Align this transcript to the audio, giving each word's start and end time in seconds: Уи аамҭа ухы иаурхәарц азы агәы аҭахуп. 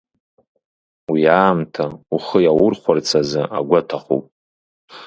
Уи 1.11 1.21
аамҭа 1.41 1.85
ухы 2.15 2.39
иаурхәарц 2.41 3.07
азы 3.19 3.41
агәы 3.57 3.75
аҭахуп. 3.79 4.25